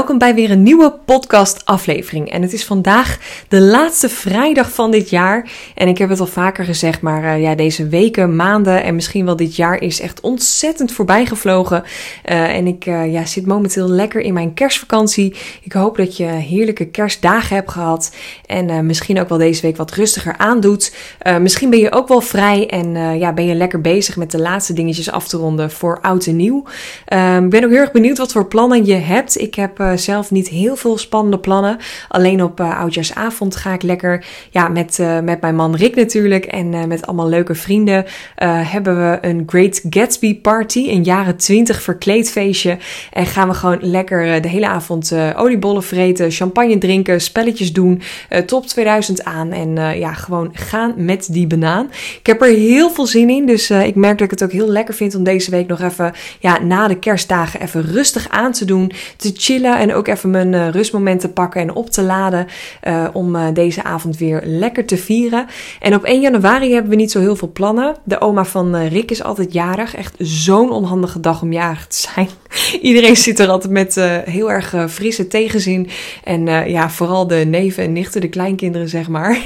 Welkom 0.00 0.18
bij 0.18 0.34
weer 0.34 0.50
een 0.50 0.62
nieuwe 0.62 0.94
podcast 1.04 1.64
aflevering. 1.64 2.30
En 2.30 2.42
het 2.42 2.52
is 2.52 2.64
vandaag 2.64 3.18
de 3.48 3.60
laatste 3.60 4.08
vrijdag 4.08 4.72
van 4.72 4.90
dit 4.90 5.10
jaar. 5.10 5.50
En 5.74 5.88
ik 5.88 5.98
heb 5.98 6.08
het 6.08 6.20
al 6.20 6.26
vaker 6.26 6.64
gezegd, 6.64 7.00
maar 7.00 7.22
uh, 7.22 7.42
ja, 7.42 7.54
deze 7.54 7.88
weken, 7.88 8.36
maanden 8.36 8.82
en 8.82 8.94
misschien 8.94 9.24
wel 9.24 9.36
dit 9.36 9.56
jaar 9.56 9.82
is 9.82 10.00
echt 10.00 10.20
ontzettend 10.20 10.92
voorbij 10.92 11.26
gevlogen. 11.26 11.82
Uh, 11.82 12.56
en 12.56 12.66
ik 12.66 12.86
uh, 12.86 13.12
ja, 13.12 13.24
zit 13.24 13.46
momenteel 13.46 13.88
lekker 13.88 14.20
in 14.20 14.32
mijn 14.32 14.54
kerstvakantie. 14.54 15.36
Ik 15.62 15.72
hoop 15.72 15.96
dat 15.96 16.16
je 16.16 16.24
heerlijke 16.24 16.86
kerstdagen 16.86 17.56
hebt 17.56 17.70
gehad. 17.70 18.14
En 18.46 18.86
misschien 18.86 19.20
ook 19.20 19.28
wel 19.28 19.38
deze 19.38 19.62
week 19.62 19.76
wat 19.76 19.92
rustiger 19.92 20.36
aandoet. 20.36 20.94
misschien 21.40 21.70
ben 21.70 21.78
je 21.78 21.92
ook 21.92 22.08
wel 22.08 22.20
vrij 22.20 22.68
en 22.68 23.18
ja, 23.18 23.32
ben 23.32 23.46
je 23.46 23.54
lekker 23.54 23.80
bezig 23.80 24.16
met 24.16 24.30
de 24.30 24.40
laatste 24.40 24.72
dingetjes 24.72 25.10
af 25.10 25.28
te 25.28 25.36
ronden 25.36 25.70
voor 25.70 25.98
oud 26.00 26.26
en 26.26 26.36
nieuw. 26.36 26.64
Ik 27.06 27.50
ben 27.50 27.64
ook 27.64 27.70
heel 27.70 27.80
erg 27.80 27.92
benieuwd 27.92 28.18
wat 28.18 28.32
voor 28.32 28.46
plannen 28.46 28.84
je 28.84 28.94
hebt. 28.94 29.40
Ik 29.40 29.54
heb 29.54 29.78
zelf 29.98 30.30
niet 30.30 30.48
heel 30.48 30.76
veel 30.76 30.98
spannende 30.98 31.38
plannen. 31.38 31.78
Alleen 32.08 32.42
op 32.42 32.60
uh, 32.60 32.78
oudjaarsavond 32.78 33.56
ga 33.56 33.72
ik 33.72 33.82
lekker 33.82 34.24
ja, 34.50 34.68
met, 34.68 34.98
uh, 34.98 35.20
met 35.20 35.40
mijn 35.40 35.54
man 35.54 35.76
Rick 35.76 35.96
natuurlijk 35.96 36.44
en 36.44 36.88
met 36.88 37.06
allemaal 37.06 37.28
leuke 37.28 37.54
vrienden 37.54 38.04
hebben 38.44 38.96
we 38.96 39.18
een 39.20 39.42
Great 39.46 39.80
Gatsby 39.90 40.40
party, 40.40 40.88
een 40.88 41.02
jaren 41.02 41.36
20 41.36 41.82
verkleedfeestje. 41.82 42.78
En 43.12 43.26
gaan 43.26 43.48
we 43.48 43.54
gewoon 43.54 43.78
lekker 43.80 44.42
de 44.42 44.48
hele 44.48 44.66
avond 44.66 45.14
oliebollen 45.36 45.82
vreten, 45.82 46.30
champagne 46.30 46.78
drinken, 46.78 47.20
spelletjes 47.20 47.72
doen, 47.72 48.02
top 48.46 48.66
2000 48.66 49.24
aan 49.24 49.52
en 49.52 49.98
ja, 49.98 50.12
gewoon 50.12 50.50
gaan 50.52 50.94
met 50.96 51.28
die 51.32 51.46
banaan. 51.46 51.90
Ik 52.18 52.26
heb 52.26 52.42
er 52.42 52.48
heel 52.48 52.90
veel 52.90 53.06
zin 53.06 53.30
in, 53.30 53.46
dus 53.46 53.70
ik 53.70 53.94
merk 53.94 54.18
dat 54.18 54.32
ik 54.32 54.38
het 54.38 54.42
ook 54.42 54.52
heel 54.52 54.68
lekker 54.68 54.94
vind 54.94 55.14
om 55.14 55.24
deze 55.24 55.50
week 55.50 55.66
nog 55.66 55.80
even 55.80 56.12
ja, 56.40 56.62
na 56.62 56.88
de 56.88 56.98
kerstdagen 56.98 57.60
even 57.60 57.82
rustig 57.82 58.28
aan 58.28 58.52
te 58.52 58.64
doen, 58.64 58.92
te 59.16 59.32
chillen 59.34 59.78
en 59.80 59.94
ook 59.94 60.08
even 60.08 60.30
mijn 60.30 60.52
uh, 60.52 60.68
rustmoment 60.68 61.20
te 61.20 61.28
pakken 61.28 61.60
en 61.60 61.74
op 61.74 61.90
te 61.90 62.02
laden 62.02 62.46
uh, 62.88 63.08
om 63.12 63.36
uh, 63.36 63.46
deze 63.52 63.82
avond 63.82 64.16
weer 64.16 64.42
lekker 64.44 64.84
te 64.86 64.96
vieren. 64.96 65.46
En 65.80 65.94
op 65.94 66.04
1 66.04 66.20
januari 66.20 66.72
hebben 66.72 66.90
we 66.90 66.96
niet 66.96 67.10
zo 67.10 67.20
heel 67.20 67.36
veel 67.36 67.52
plannen. 67.52 67.96
De 68.04 68.20
oma 68.20 68.44
van 68.44 68.76
Rick 68.76 69.10
is 69.10 69.22
altijd 69.22 69.52
jarig. 69.52 69.96
Echt 69.96 70.14
zo'n 70.18 70.70
onhandige 70.70 71.20
dag 71.20 71.42
om 71.42 71.52
jarig 71.52 71.86
te 71.86 71.96
zijn. 72.14 72.28
Iedereen 72.82 73.16
zit 73.16 73.38
er 73.38 73.48
altijd 73.48 73.72
met 73.72 73.94
heel 74.24 74.50
erg 74.50 74.74
frisse 74.88 75.26
tegenzin. 75.26 75.88
En 76.24 76.70
ja, 76.70 76.90
vooral 76.90 77.26
de 77.26 77.34
neven 77.34 77.84
en 77.84 77.92
nichten, 77.92 78.20
de 78.20 78.28
kleinkinderen 78.28 78.88
zeg 78.88 79.08
maar. 79.08 79.38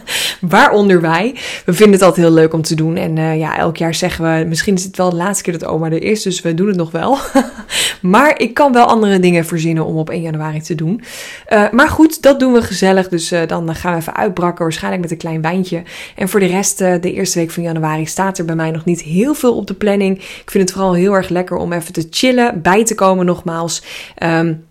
Waaronder 0.40 1.00
wij. 1.00 1.34
We 1.64 1.72
vinden 1.72 1.94
het 1.94 2.02
altijd 2.02 2.26
heel 2.26 2.34
leuk 2.34 2.52
om 2.52 2.62
te 2.62 2.74
doen. 2.74 2.96
En 2.96 3.38
ja, 3.38 3.58
elk 3.58 3.76
jaar 3.76 3.94
zeggen 3.94 4.24
we, 4.24 4.44
misschien 4.44 4.74
is 4.74 4.84
het 4.84 4.96
wel 4.96 5.10
de 5.10 5.16
laatste 5.16 5.44
keer 5.44 5.58
dat 5.58 5.68
oma 5.68 5.90
er 5.90 6.02
is, 6.02 6.22
dus 6.22 6.40
we 6.40 6.54
doen 6.54 6.66
het 6.66 6.76
nog 6.76 6.90
wel. 6.90 7.18
maar 8.00 8.40
ik 8.40 8.54
kan 8.54 8.72
wel 8.72 8.86
andere 8.86 9.18
dingen 9.18 9.44
verzinnen 9.44 9.84
om 9.84 9.96
op 9.96 10.10
1 10.10 10.22
januari 10.22 10.60
te 10.60 10.74
doen. 10.74 11.02
Uh, 11.48 11.70
maar 11.70 11.88
goed, 11.88 12.22
dat 12.22 12.40
doen 12.40 12.52
we 12.52 12.62
gezellig. 12.62 13.08
Dus 13.08 13.32
uh, 13.32 13.40
dan 13.46 13.74
gaan 13.74 13.92
we 13.92 13.98
even 13.98 14.16
uitbrakken, 14.16 14.64
waarschijnlijk 14.64 15.02
met 15.02 15.10
een 15.10 15.16
klein 15.16 15.42
wijntje. 15.42 15.82
En 16.16 16.28
voor 16.28 16.40
de 16.40 16.46
rest, 16.46 16.80
uh, 16.80 16.94
de 17.00 17.12
eerste 17.12 17.38
week 17.38 17.50
van 17.50 17.62
januari, 17.62 18.06
staat 18.06 18.38
er 18.38 18.44
bij 18.44 18.54
mij 18.54 18.70
nog 18.70 18.84
niet 18.84 19.02
heel 19.02 19.34
veel 19.34 19.56
op 19.56 19.66
de 19.66 19.74
planning. 19.74 20.18
Ik 20.18 20.50
vind 20.50 20.62
het 20.64 20.72
vooral 20.72 20.94
heel 20.94 21.12
erg 21.12 21.28
lekker 21.28 21.56
om 21.56 21.72
even 21.72 21.92
te 21.92 22.06
chillen, 22.10 22.59
bij 22.62 22.84
te 22.84 22.94
komen 22.94 23.26
nogmaals. 23.26 23.82
Um, 24.22 24.68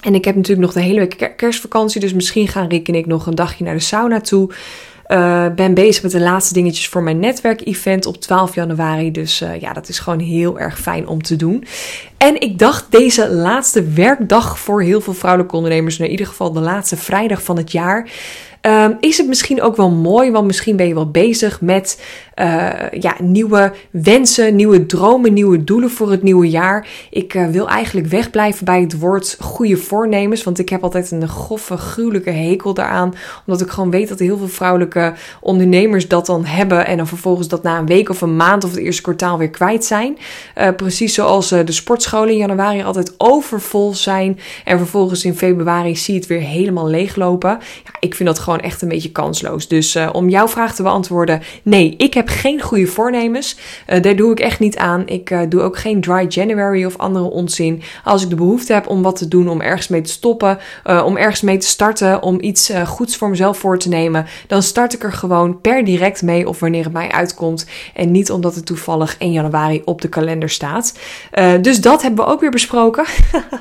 en 0.00 0.14
ik 0.14 0.24
heb 0.24 0.34
natuurlijk 0.34 0.66
nog 0.66 0.72
de 0.72 0.80
hele 0.80 0.98
week 0.98 1.32
kerstvakantie, 1.36 2.00
dus 2.00 2.12
misschien 2.12 2.48
gaan 2.48 2.68
Rick 2.68 2.88
en 2.88 2.94
ik 2.94 3.06
nog 3.06 3.26
een 3.26 3.34
dagje 3.34 3.64
naar 3.64 3.74
de 3.74 3.80
sauna 3.80 4.20
toe. 4.20 4.50
Uh, 5.08 5.46
ben 5.54 5.74
bezig 5.74 6.02
met 6.02 6.12
de 6.12 6.20
laatste 6.20 6.54
dingetjes 6.54 6.88
voor 6.88 7.02
mijn 7.02 7.18
netwerkevent 7.18 8.06
op 8.06 8.16
12 8.20 8.54
januari. 8.54 9.10
Dus 9.10 9.42
uh, 9.42 9.60
ja, 9.60 9.72
dat 9.72 9.88
is 9.88 9.98
gewoon 9.98 10.18
heel 10.18 10.58
erg 10.58 10.80
fijn 10.80 11.06
om 11.08 11.22
te 11.22 11.36
doen. 11.36 11.64
En 12.16 12.40
ik 12.40 12.58
dacht 12.58 12.86
deze 12.90 13.30
laatste 13.30 13.82
werkdag 13.82 14.58
voor 14.58 14.82
heel 14.82 15.00
veel 15.00 15.14
vrouwelijke 15.14 15.56
ondernemers, 15.56 15.98
in 15.98 16.10
ieder 16.10 16.26
geval 16.26 16.52
de 16.52 16.60
laatste 16.60 16.96
vrijdag 16.96 17.42
van 17.42 17.56
het 17.56 17.72
jaar. 17.72 18.10
Um, 18.66 18.96
is 19.00 19.18
het 19.18 19.26
misschien 19.26 19.62
ook 19.62 19.76
wel 19.76 19.90
mooi, 19.90 20.30
want 20.30 20.46
misschien 20.46 20.76
ben 20.76 20.88
je 20.88 20.94
wel 20.94 21.10
bezig 21.10 21.60
met 21.60 22.02
uh, 22.40 22.70
ja, 22.90 23.16
nieuwe 23.22 23.72
wensen, 23.90 24.56
nieuwe 24.56 24.86
dromen, 24.86 25.32
nieuwe 25.32 25.64
doelen 25.64 25.90
voor 25.90 26.10
het 26.10 26.22
nieuwe 26.22 26.50
jaar. 26.50 26.88
Ik 27.10 27.34
uh, 27.34 27.46
wil 27.46 27.68
eigenlijk 27.68 28.06
wegblijven 28.06 28.64
bij 28.64 28.80
het 28.80 28.98
woord 28.98 29.36
goede 29.40 29.76
voornemens, 29.76 30.42
want 30.42 30.58
ik 30.58 30.68
heb 30.68 30.82
altijd 30.82 31.10
een 31.10 31.28
grove, 31.28 31.76
gruwelijke 31.76 32.30
hekel 32.30 32.74
daaraan. 32.74 33.14
Omdat 33.46 33.60
ik 33.60 33.70
gewoon 33.70 33.90
weet 33.90 34.08
dat 34.08 34.18
heel 34.18 34.38
veel 34.38 34.48
vrouwelijke 34.48 35.12
ondernemers 35.40 36.08
dat 36.08 36.26
dan 36.26 36.44
hebben 36.44 36.86
en 36.86 36.96
dan 36.96 37.06
vervolgens 37.06 37.48
dat 37.48 37.62
na 37.62 37.78
een 37.78 37.86
week 37.86 38.08
of 38.08 38.20
een 38.20 38.36
maand 38.36 38.64
of 38.64 38.70
het 38.70 38.80
eerste 38.80 39.02
kwartaal 39.02 39.38
weer 39.38 39.50
kwijt 39.50 39.84
zijn. 39.84 40.18
Uh, 40.58 40.68
precies 40.76 41.14
zoals 41.14 41.48
de 41.48 41.72
sportscholen 41.72 42.30
in 42.30 42.36
januari 42.36 42.82
altijd 42.82 43.14
overvol 43.16 43.94
zijn 43.94 44.38
en 44.64 44.78
vervolgens 44.78 45.24
in 45.24 45.36
februari 45.36 45.96
zie 45.96 46.14
je 46.14 46.20
het 46.20 46.28
weer 46.28 46.40
helemaal 46.40 46.88
leeglopen. 46.88 47.50
Ja, 47.84 47.90
ik 48.00 48.14
vind 48.14 48.28
dat 48.28 48.38
gewoon 48.38 48.49
gewoon 48.50 48.70
echt 48.70 48.82
een 48.82 48.88
beetje 48.88 49.12
kansloos. 49.12 49.68
Dus 49.68 49.96
uh, 49.96 50.08
om 50.12 50.28
jouw 50.28 50.48
vraag 50.48 50.74
te 50.74 50.82
beantwoorden, 50.82 51.42
nee, 51.62 51.94
ik 51.96 52.14
heb 52.14 52.28
geen 52.28 52.60
goede 52.60 52.86
voornemens. 52.86 53.56
Uh, 53.88 54.02
daar 54.02 54.16
doe 54.16 54.32
ik 54.32 54.40
echt 54.40 54.60
niet 54.60 54.76
aan. 54.76 55.02
Ik 55.06 55.30
uh, 55.30 55.40
doe 55.48 55.60
ook 55.60 55.78
geen 55.78 56.00
dry 56.00 56.26
January 56.28 56.84
of 56.84 56.96
andere 56.98 57.24
onzin. 57.24 57.82
Als 58.04 58.22
ik 58.22 58.28
de 58.28 58.36
behoefte 58.36 58.72
heb 58.72 58.88
om 58.88 59.02
wat 59.02 59.16
te 59.16 59.28
doen, 59.28 59.48
om 59.48 59.60
ergens 59.60 59.88
mee 59.88 60.00
te 60.00 60.10
stoppen, 60.10 60.58
om 61.04 61.16
ergens 61.16 61.40
mee 61.40 61.56
te 61.56 61.66
starten, 61.66 62.22
om 62.22 62.40
iets 62.40 62.72
goeds 62.86 63.16
voor 63.16 63.28
mezelf 63.28 63.58
voor 63.58 63.78
te 63.78 63.88
nemen, 63.88 64.26
dan 64.46 64.62
start 64.62 64.92
ik 64.92 65.02
er 65.02 65.12
gewoon 65.12 65.60
per 65.60 65.84
direct 65.84 66.22
mee 66.22 66.48
of 66.48 66.60
wanneer 66.60 66.84
het 66.84 66.92
mij 66.92 67.10
uitkomt. 67.10 67.66
En 67.94 68.10
niet 68.10 68.30
omdat 68.30 68.54
het 68.54 68.66
toevallig 68.66 69.16
1 69.18 69.32
januari 69.32 69.82
op 69.84 70.00
de 70.00 70.08
kalender 70.08 70.48
staat. 70.48 70.98
dus 71.60 71.80
dat 71.80 72.02
hebben 72.02 72.24
we 72.24 72.30
ook 72.30 72.40
weer 72.40 72.50
besproken. 72.50 73.04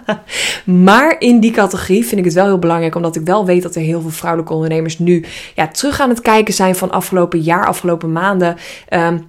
maar 0.85 1.16
in 1.19 1.39
die 1.39 1.51
categorie 1.51 2.06
vind 2.06 2.19
ik 2.19 2.25
het 2.25 2.33
wel 2.33 2.45
heel 2.45 2.59
belangrijk, 2.59 2.95
omdat 2.95 3.16
ik 3.16 3.25
wel 3.25 3.45
weet 3.45 3.63
dat 3.63 3.75
er 3.75 3.81
heel 3.81 4.01
veel 4.01 4.09
vrouwelijke 4.09 4.53
ondernemers 4.53 4.78
nu 5.00 5.25
ja, 5.56 5.67
terug 5.67 6.00
aan 6.00 6.09
het 6.09 6.22
kijken 6.22 6.53
zijn 6.53 6.75
van 6.75 6.91
afgelopen 6.91 7.40
jaar, 7.40 7.66
afgelopen 7.66 8.12
maanden. 8.12 8.57
Um, 8.90 9.28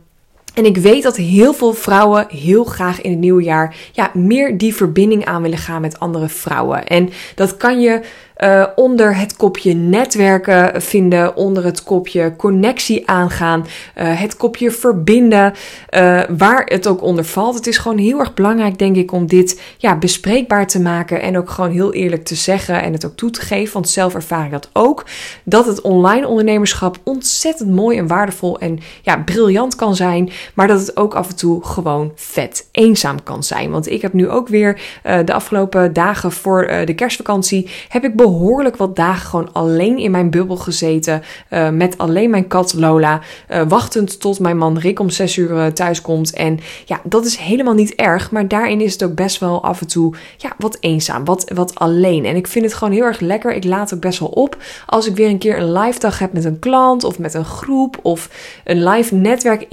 en 0.61 0.67
ik 0.67 0.77
weet 0.77 1.03
dat 1.03 1.17
heel 1.17 1.53
veel 1.53 1.73
vrouwen 1.73 2.27
heel 2.29 2.65
graag 2.65 3.01
in 3.01 3.11
het 3.11 3.21
nieuwe 3.21 3.43
jaar 3.43 3.77
ja, 3.93 4.11
meer 4.15 4.59
die 4.59 4.75
verbinding 4.75 5.25
aan 5.25 5.43
willen 5.43 5.59
gaan 5.59 5.81
met 5.81 5.99
andere 5.99 6.29
vrouwen. 6.29 6.87
En 6.87 7.11
dat 7.35 7.57
kan 7.57 7.81
je 7.81 8.01
uh, 8.41 8.67
onder 8.75 9.17
het 9.17 9.37
kopje 9.37 9.75
netwerken 9.75 10.83
vinden, 10.83 11.37
onder 11.37 11.65
het 11.65 11.83
kopje 11.83 12.37
connectie 12.37 13.09
aangaan, 13.09 13.61
uh, 13.61 14.21
het 14.21 14.37
kopje 14.37 14.71
verbinden, 14.71 15.53
uh, 15.91 16.23
waar 16.37 16.63
het 16.65 16.87
ook 16.87 17.03
onder 17.03 17.25
valt. 17.25 17.55
Het 17.55 17.67
is 17.67 17.79
gewoon 17.79 17.99
heel 17.99 18.19
erg 18.19 18.35
belangrijk, 18.35 18.79
denk 18.79 18.97
ik, 18.97 19.13
om 19.13 19.27
dit 19.27 19.61
ja, 19.79 19.97
bespreekbaar 19.99 20.67
te 20.67 20.81
maken 20.81 21.23
en 21.23 21.39
ook 21.39 21.51
gewoon 21.51 21.71
heel 21.71 21.93
eerlijk 21.93 22.25
te 22.25 22.35
zeggen 22.35 22.83
en 22.83 22.93
het 22.93 23.05
ook 23.05 23.17
toe 23.17 23.31
te 23.31 23.41
geven, 23.41 23.73
want 23.73 23.89
zelf 23.89 24.15
ervaar 24.15 24.45
ik 24.45 24.51
dat 24.51 24.71
ook, 24.73 25.05
dat 25.45 25.67
het 25.67 25.81
online 25.81 26.27
ondernemerschap 26.27 26.99
ontzettend 27.05 27.71
mooi 27.75 27.99
en 27.99 28.07
waardevol 28.07 28.59
en 28.59 28.79
ja, 29.03 29.17
briljant 29.17 29.75
kan 29.75 29.97
zijn, 29.97 30.31
maar 30.55 30.67
dat 30.67 30.81
het 30.81 30.97
ook 30.97 31.15
af 31.15 31.29
en 31.29 31.37
toe 31.37 31.65
gewoon 31.65 32.13
vet 32.15 32.69
eenzaam 32.73 33.23
kan 33.23 33.43
zijn. 33.43 33.71
Want 33.71 33.91
ik 33.91 34.03
heb 34.03 34.13
nu 34.13 34.29
ook 34.29 34.49
weer 34.49 34.81
de 35.25 35.33
afgelopen 35.33 35.93
dagen 35.93 36.33
voor 36.33 36.67
de 36.85 36.95
kerstvakantie, 36.95 37.71
heb 37.89 38.05
ik 38.05 38.17
behoorlijk 38.17 38.77
wat 38.77 38.97
dagen 38.97 39.29
gewoon 39.29 39.53
alleen 39.53 39.99
in 39.99 40.11
mijn 40.11 40.31
bubbel 40.31 40.57
gezeten. 40.57 41.23
Uh, 41.51 41.69
met 41.69 41.99
alleen 41.99 42.31
mijn 42.31 42.47
kat 42.47 42.75
Lola. 42.75 43.21
Wachtend 43.69 44.21
tot 44.21 44.39
mijn 44.39 44.59
man 44.59 44.79
Rick 44.79 45.01
om 45.01 45.11
6 45.11 45.37
uur 45.37 45.73
thuis 45.73 46.01
komt. 46.01 46.33
En 46.33 46.59
ja, 46.85 47.01
dat 47.05 47.27
is 47.27 47.37
helemaal 47.37 47.75
niet 47.75 47.95
erg. 47.95 48.31
Maar 48.31 48.49
daarin 48.49 48.81
is 48.81 48.93
het 48.93 49.05
ook 49.05 49.15
best 49.15 49.39
wel 49.39 49.63
af 49.63 49.81
en 49.81 49.87
toe 49.87 50.15
ja, 50.37 50.53
wat 50.59 50.77
eenzaam. 50.81 51.25
Wat, 51.25 51.51
wat 51.55 51.75
alleen. 51.75 52.25
En 52.25 52.37
ik 52.37 52.47
vind 52.47 52.65
het 52.65 52.75
gewoon 52.75 52.95
heel 52.95 53.05
erg 53.05 53.21
lekker. 53.21 53.55
Ik 53.55 53.65
laat 53.65 53.95
ook 53.95 54.01
best 54.01 54.19
wel 54.19 54.29
op. 54.29 54.57
Als 54.87 55.07
ik 55.07 55.17
weer 55.17 55.29
een 55.29 55.39
keer 55.39 55.59
een 55.59 55.73
live 55.73 55.99
dag 55.99 56.19
heb 56.19 56.33
met 56.33 56.45
een 56.45 56.59
klant. 56.59 57.05
Of 57.05 57.19
met 57.19 57.35
een 57.35 57.45
groep. 57.45 57.99
Of 58.03 58.31
een 58.65 58.85
live 58.85 59.15
netwerk 59.15 59.67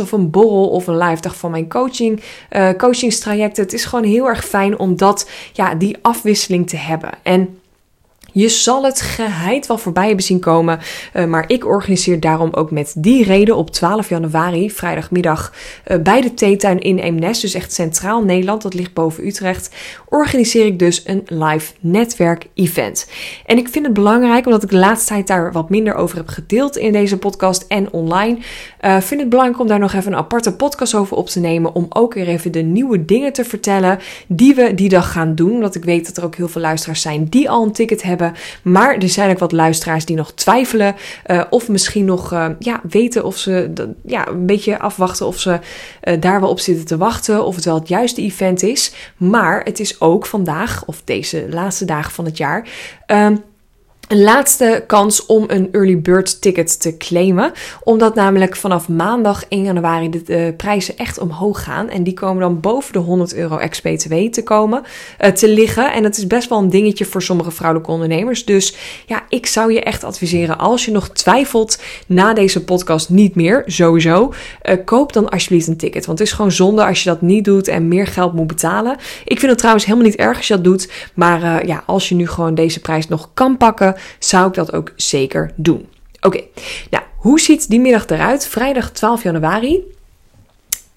Of 0.00 0.12
een 0.12 0.30
borrel. 0.30 0.68
Of 0.68 0.86
een 0.86 0.98
live 0.98 1.22
dag 1.22 1.36
van 1.36 1.50
mijn 1.50 1.68
coaching. 1.68 2.22
coachingstrajecten. 2.76 3.62
Het 3.62 3.72
is 3.72 3.84
gewoon 3.84 4.04
heel 4.04 4.28
erg 4.28 4.44
fijn 4.44 4.78
om 4.78 4.96
dat, 4.96 5.30
ja, 5.52 5.74
die 5.74 5.96
afwisseling 6.02 6.68
te 6.68 6.76
hebben. 6.76 7.10
En 7.22 7.61
je 8.32 8.48
zal 8.48 8.84
het 8.84 9.00
geheid 9.00 9.66
wel 9.66 9.78
voorbij 9.78 10.06
hebben 10.06 10.24
zien 10.24 10.40
komen, 10.40 10.78
uh, 11.14 11.24
maar 11.24 11.44
ik 11.46 11.66
organiseer 11.66 12.20
daarom 12.20 12.48
ook 12.52 12.70
met 12.70 12.94
die 12.98 13.24
reden 13.24 13.56
op 13.56 13.70
12 13.70 14.08
januari, 14.08 14.70
vrijdagmiddag, 14.70 15.52
uh, 15.86 15.98
bij 15.98 16.20
de 16.20 16.34
theetuin 16.34 16.80
in 16.80 16.98
Eemnes, 16.98 17.40
dus 17.40 17.54
echt 17.54 17.72
centraal 17.72 18.24
Nederland, 18.24 18.62
dat 18.62 18.74
ligt 18.74 18.94
boven 18.94 19.26
Utrecht, 19.26 19.74
organiseer 20.08 20.66
ik 20.66 20.78
dus 20.78 21.02
een 21.04 21.22
live 21.26 21.72
netwerk-event. 21.80 23.10
En 23.46 23.58
ik 23.58 23.68
vind 23.68 23.84
het 23.84 23.94
belangrijk, 23.94 24.46
omdat 24.46 24.62
ik 24.62 24.70
de 24.70 24.76
laatste 24.76 25.08
tijd 25.08 25.26
daar 25.26 25.52
wat 25.52 25.70
minder 25.70 25.94
over 25.94 26.16
heb 26.16 26.28
gedeeld 26.28 26.76
in 26.76 26.92
deze 26.92 27.18
podcast 27.18 27.64
en 27.68 27.92
online, 27.92 28.38
uh, 28.80 29.00
vind 29.00 29.20
het 29.20 29.28
belangrijk 29.28 29.60
om 29.60 29.66
daar 29.66 29.78
nog 29.78 29.92
even 29.92 30.12
een 30.12 30.18
aparte 30.18 30.56
podcast 30.56 30.94
over 30.94 31.16
op 31.16 31.28
te 31.28 31.40
nemen, 31.40 31.74
om 31.74 31.86
ook 31.88 32.14
weer 32.14 32.28
even 32.28 32.52
de 32.52 32.62
nieuwe 32.62 33.04
dingen 33.04 33.32
te 33.32 33.44
vertellen 33.44 33.98
die 34.26 34.54
we 34.54 34.74
die 34.74 34.88
dag 34.88 35.12
gaan 35.12 35.34
doen, 35.34 35.50
omdat 35.50 35.74
ik 35.74 35.84
weet 35.84 36.06
dat 36.06 36.16
er 36.16 36.24
ook 36.24 36.36
heel 36.36 36.48
veel 36.48 36.60
luisteraars 36.60 37.00
zijn 37.00 37.24
die 37.24 37.50
al 37.50 37.64
een 37.64 37.72
ticket 37.72 38.02
hebben 38.02 38.21
Maar 38.62 38.96
er 38.96 39.08
zijn 39.08 39.30
ook 39.30 39.38
wat 39.38 39.52
luisteraars 39.52 40.04
die 40.04 40.16
nog 40.16 40.32
twijfelen. 40.32 40.94
Uh, 41.26 41.42
of 41.50 41.68
misschien 41.68 42.04
nog 42.04 42.32
uh, 42.32 42.46
ja, 42.58 42.80
weten 42.88 43.24
of 43.24 43.36
ze 43.36 43.72
ja, 44.06 44.28
een 44.28 44.46
beetje 44.46 44.78
afwachten 44.78 45.26
of 45.26 45.38
ze 45.38 45.58
uh, 46.04 46.20
daar 46.20 46.40
wel 46.40 46.50
op 46.50 46.60
zitten 46.60 46.86
te 46.86 46.96
wachten. 46.96 47.44
Of 47.44 47.54
het 47.54 47.64
wel 47.64 47.78
het 47.78 47.88
juiste 47.88 48.22
event 48.22 48.62
is. 48.62 48.92
Maar 49.16 49.60
het 49.64 49.80
is 49.80 50.00
ook 50.00 50.26
vandaag, 50.26 50.84
of 50.86 51.02
deze 51.04 51.46
laatste 51.50 51.84
dagen 51.84 52.12
van 52.12 52.24
het 52.24 52.36
jaar. 52.36 52.68
Ehm, 53.06 53.36
een 54.08 54.22
laatste 54.22 54.84
kans 54.86 55.26
om 55.26 55.44
een 55.46 55.68
early 55.72 56.00
bird 56.00 56.40
ticket 56.40 56.80
te 56.80 56.96
claimen. 56.96 57.52
Omdat 57.84 58.14
namelijk 58.14 58.56
vanaf 58.56 58.88
maandag 58.88 59.44
1 59.48 59.62
januari 59.62 60.10
de, 60.10 60.54
prijzen 60.56 60.96
echt 60.96 61.18
omhoog 61.18 61.64
gaan. 61.64 61.88
En 61.88 62.02
die 62.02 62.14
komen 62.14 62.40
dan 62.40 62.60
boven 62.60 62.92
de 62.92 62.98
100 62.98 63.34
euro 63.34 63.56
ex-BTW 63.56 64.14
te 64.14 64.42
komen, 64.42 64.82
uh, 65.20 65.30
te 65.30 65.48
liggen. 65.48 65.92
En 65.92 66.02
dat 66.02 66.16
is 66.16 66.26
best 66.26 66.48
wel 66.48 66.58
een 66.58 66.70
dingetje 66.70 67.04
voor 67.04 67.22
sommige 67.22 67.50
vrouwelijke 67.50 67.92
ondernemers. 67.92 68.44
Dus 68.44 68.76
ja, 69.06 69.21
ik 69.32 69.46
zou 69.46 69.72
je 69.72 69.80
echt 69.80 70.04
adviseren 70.04 70.58
als 70.58 70.84
je 70.84 70.90
nog 70.90 71.08
twijfelt 71.08 71.78
na 72.06 72.34
deze 72.34 72.64
podcast 72.64 73.10
niet 73.10 73.34
meer, 73.34 73.62
sowieso. 73.66 74.32
Uh, 74.62 74.76
koop 74.84 75.12
dan 75.12 75.28
alsjeblieft 75.28 75.66
een 75.66 75.76
ticket. 75.76 76.06
Want 76.06 76.18
het 76.18 76.28
is 76.28 76.34
gewoon 76.34 76.52
zonde 76.52 76.86
als 76.86 77.02
je 77.02 77.08
dat 77.08 77.20
niet 77.20 77.44
doet 77.44 77.68
en 77.68 77.88
meer 77.88 78.06
geld 78.06 78.32
moet 78.32 78.46
betalen. 78.46 78.96
Ik 79.24 79.38
vind 79.38 79.50
het 79.50 79.58
trouwens 79.58 79.84
helemaal 79.84 80.06
niet 80.06 80.16
erg 80.16 80.36
als 80.36 80.48
je 80.48 80.54
dat 80.54 80.64
doet. 80.64 80.90
Maar 81.14 81.42
uh, 81.42 81.68
ja, 81.68 81.82
als 81.86 82.08
je 82.08 82.14
nu 82.14 82.28
gewoon 82.28 82.54
deze 82.54 82.80
prijs 82.80 83.08
nog 83.08 83.30
kan 83.34 83.56
pakken 83.56 83.96
zou 84.18 84.48
ik 84.48 84.54
dat 84.54 84.72
ook 84.72 84.92
zeker 84.96 85.52
doen. 85.56 85.88
Oké, 86.20 86.40
nou, 86.90 87.04
hoe 87.16 87.40
ziet 87.40 87.68
die 87.68 87.80
middag 87.80 88.06
eruit? 88.06 88.46
Vrijdag 88.46 88.90
12 88.90 89.22
januari. 89.22 89.84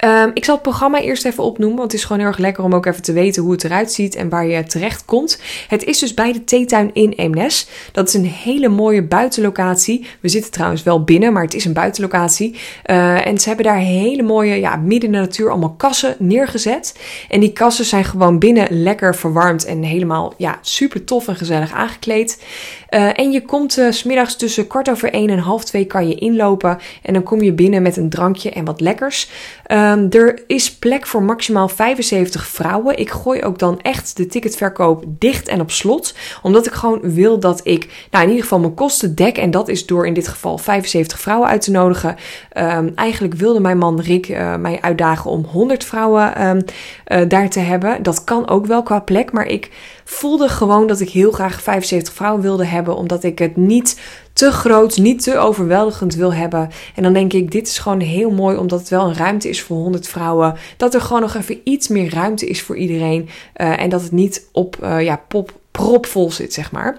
Um, 0.04 0.30
ik 0.34 0.44
zal 0.44 0.54
het 0.54 0.62
programma 0.62 1.00
eerst 1.00 1.24
even 1.24 1.44
opnoemen, 1.44 1.78
want 1.78 1.92
het 1.92 2.00
is 2.00 2.06
gewoon 2.06 2.22
heel 2.22 2.30
erg 2.30 2.38
lekker 2.38 2.64
om 2.64 2.74
ook 2.74 2.86
even 2.86 3.02
te 3.02 3.12
weten 3.12 3.42
hoe 3.42 3.52
het 3.52 3.64
eruit 3.64 3.92
ziet 3.92 4.14
en 4.14 4.28
waar 4.28 4.46
je 4.46 4.64
terecht 4.64 5.04
komt. 5.04 5.40
Het 5.68 5.84
is 5.84 5.98
dus 5.98 6.14
bij 6.14 6.32
de 6.32 6.44
theetuin 6.44 6.90
in 6.94 7.10
Eemnes. 7.10 7.68
Dat 7.92 8.08
is 8.08 8.14
een 8.14 8.24
hele 8.24 8.68
mooie 8.68 9.02
buitenlocatie. 9.02 10.06
We 10.20 10.28
zitten 10.28 10.50
trouwens 10.50 10.82
wel 10.82 11.04
binnen, 11.04 11.32
maar 11.32 11.42
het 11.42 11.54
is 11.54 11.64
een 11.64 11.72
buitenlocatie. 11.72 12.54
Uh, 12.86 13.26
en 13.26 13.38
ze 13.38 13.48
hebben 13.48 13.66
daar 13.66 13.78
hele 13.78 14.22
mooie, 14.22 14.54
ja, 14.54 14.76
midden 14.76 15.08
in 15.08 15.12
de 15.12 15.20
natuur 15.20 15.50
allemaal 15.50 15.74
kassen 15.74 16.16
neergezet. 16.18 16.98
En 17.28 17.40
die 17.40 17.52
kassen 17.52 17.84
zijn 17.84 18.04
gewoon 18.04 18.38
binnen 18.38 18.66
lekker 18.70 19.16
verwarmd 19.16 19.64
en 19.64 19.82
helemaal, 19.82 20.34
ja, 20.36 20.58
super 20.60 21.04
tof 21.04 21.28
en 21.28 21.36
gezellig 21.36 21.72
aangekleed. 21.72 22.42
Uh, 22.90 23.18
en 23.18 23.32
je 23.32 23.42
komt 23.42 23.78
uh, 23.78 23.90
smiddags 23.90 24.36
tussen 24.36 24.66
kwart 24.66 24.90
over 24.90 25.12
één 25.12 25.30
en 25.30 25.38
half 25.38 25.64
twee 25.64 25.84
kan 25.84 26.08
je 26.08 26.14
inlopen. 26.14 26.78
En 27.02 27.12
dan 27.12 27.22
kom 27.22 27.42
je 27.42 27.52
binnen 27.52 27.82
met 27.82 27.96
een 27.96 28.08
drankje 28.08 28.50
en 28.50 28.64
wat 28.64 28.80
lekkers. 28.80 29.30
Um, 29.70 30.10
er 30.10 30.42
is 30.46 30.74
plek 30.74 31.06
voor 31.06 31.22
maximaal 31.22 31.68
75 31.68 32.46
vrouwen. 32.46 32.98
Ik 32.98 33.10
gooi 33.10 33.42
ook 33.42 33.58
dan 33.58 33.80
echt 33.80 34.16
de 34.16 34.26
ticketverkoop 34.26 35.04
dicht 35.08 35.48
en 35.48 35.60
op 35.60 35.70
slot. 35.70 36.14
Omdat 36.42 36.66
ik 36.66 36.72
gewoon 36.72 37.00
wil 37.02 37.38
dat 37.38 37.60
ik 37.62 38.06
nou, 38.10 38.22
in 38.22 38.28
ieder 38.28 38.44
geval 38.44 38.60
mijn 38.60 38.74
kosten 38.74 39.14
dek. 39.14 39.38
En 39.38 39.50
dat 39.50 39.68
is 39.68 39.86
door 39.86 40.06
in 40.06 40.14
dit 40.14 40.28
geval 40.28 40.58
75 40.58 41.20
vrouwen 41.20 41.48
uit 41.48 41.62
te 41.62 41.70
nodigen. 41.70 42.16
Um, 42.56 42.92
eigenlijk 42.94 43.34
wilde 43.34 43.60
mijn 43.60 43.78
man 43.78 44.00
Rick 44.00 44.28
uh, 44.28 44.56
mij 44.56 44.78
uitdagen 44.80 45.30
om 45.30 45.44
100 45.44 45.84
vrouwen 45.84 46.32
uh, 46.36 47.20
daar 47.28 47.48
te 47.48 47.60
hebben. 47.60 48.02
Dat 48.02 48.24
kan 48.24 48.48
ook 48.48 48.66
wel 48.66 48.82
qua 48.82 49.00
plek. 49.00 49.32
Maar 49.32 49.46
ik 49.46 49.70
voelde 50.08 50.48
gewoon 50.48 50.86
dat 50.86 51.00
ik 51.00 51.10
heel 51.10 51.30
graag 51.30 51.62
75 51.62 52.14
vrouwen 52.14 52.42
wilde 52.42 52.64
hebben. 52.64 52.96
Omdat 52.96 53.24
ik 53.24 53.38
het 53.38 53.56
niet 53.56 54.00
te 54.32 54.50
groot, 54.50 54.96
niet 54.96 55.22
te 55.22 55.36
overweldigend 55.36 56.14
wil 56.14 56.34
hebben. 56.34 56.70
En 56.94 57.02
dan 57.02 57.12
denk 57.12 57.32
ik, 57.32 57.50
dit 57.50 57.66
is 57.66 57.78
gewoon 57.78 58.00
heel 58.00 58.30
mooi, 58.30 58.56
omdat 58.56 58.78
het 58.78 58.88
wel 58.88 59.06
een 59.06 59.14
ruimte 59.14 59.48
is 59.48 59.62
voor 59.62 59.76
100 59.76 60.08
vrouwen. 60.08 60.54
Dat 60.76 60.94
er 60.94 61.00
gewoon 61.00 61.20
nog 61.20 61.34
even 61.34 61.60
iets 61.64 61.88
meer 61.88 62.14
ruimte 62.14 62.46
is 62.46 62.62
voor 62.62 62.76
iedereen. 62.76 63.28
Uh, 63.56 63.82
en 63.82 63.88
dat 63.88 64.02
het 64.02 64.12
niet 64.12 64.48
op 64.52 64.76
uh, 64.82 65.02
ja, 65.02 65.22
pop 65.28 65.52
propvol 65.70 66.30
zit, 66.30 66.52
zeg 66.52 66.72
maar. 66.72 66.98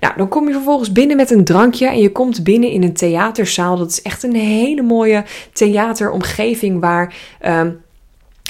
Nou, 0.00 0.16
dan 0.16 0.28
kom 0.28 0.46
je 0.46 0.52
vervolgens 0.52 0.92
binnen 0.92 1.16
met 1.16 1.30
een 1.30 1.44
drankje 1.44 1.88
en 1.88 1.98
je 1.98 2.12
komt 2.12 2.44
binnen 2.44 2.70
in 2.70 2.82
een 2.82 2.92
theaterzaal. 2.92 3.76
Dat 3.76 3.90
is 3.90 4.02
echt 4.02 4.22
een 4.22 4.34
hele 4.34 4.82
mooie 4.82 5.24
theateromgeving 5.52 6.80
waar... 6.80 7.14
Um, 7.46 7.80